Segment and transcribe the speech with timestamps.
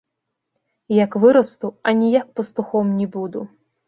[0.99, 3.45] Як вырасту, аніяк пастухом не буду!